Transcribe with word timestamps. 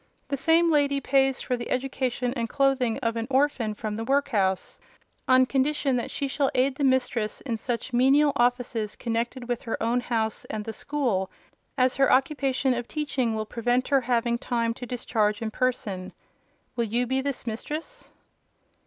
The 0.29 0.35
same 0.35 0.71
lady 0.71 0.99
pays 0.99 1.41
for 1.41 1.55
the 1.55 1.69
education 1.69 2.33
and 2.33 2.49
clothing 2.49 2.97
of 3.03 3.15
an 3.15 3.27
orphan 3.29 3.75
from 3.75 3.95
the 3.95 4.03
workhouse, 4.03 4.79
on 5.27 5.45
condition 5.45 5.95
that 5.97 6.09
she 6.09 6.27
shall 6.27 6.49
aid 6.55 6.73
the 6.73 6.83
mistress 6.83 7.39
in 7.41 7.55
such 7.55 7.93
menial 7.93 8.33
offices 8.35 8.95
connected 8.95 9.47
with 9.47 9.61
her 9.61 9.77
own 9.79 9.99
house 9.99 10.43
and 10.45 10.65
the 10.65 10.73
school 10.73 11.29
as 11.77 11.97
her 11.97 12.11
occupation 12.11 12.73
of 12.73 12.87
teaching 12.87 13.35
will 13.35 13.45
prevent 13.45 13.89
her 13.89 14.01
having 14.01 14.39
time 14.39 14.73
to 14.73 14.87
discharge 14.87 15.39
in 15.39 15.51
person. 15.51 16.13
Will 16.75 16.85
you 16.85 17.05
be 17.05 17.21
this 17.21 17.45
mistress?" 17.45 18.09